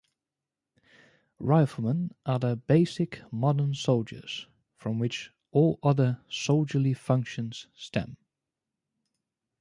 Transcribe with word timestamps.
Riflemen 1.37 2.13
are 2.25 2.39
the 2.39 2.55
basic 2.55 3.21
modern 3.31 3.75
soldiers 3.75 4.47
from 4.75 4.97
which 4.97 5.31
all 5.51 5.77
other 5.83 6.21
soldierly 6.27 6.95
functions 6.95 7.67
stem. 7.75 8.17